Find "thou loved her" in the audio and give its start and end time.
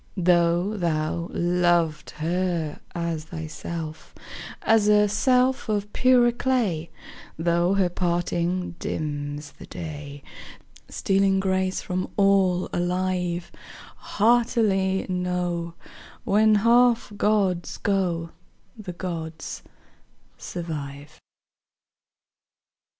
0.77-2.79